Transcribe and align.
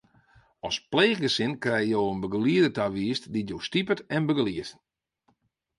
As 0.67 0.77
pleechgesin 0.91 1.53
krije 1.63 1.89
jo 1.93 2.01
in 2.13 2.19
begelieder 2.23 2.73
tawiisd 2.77 3.23
dy't 3.33 3.49
jo 3.51 3.57
stipet 3.67 3.99
en 4.15 4.23
begeliedt. 4.29 4.71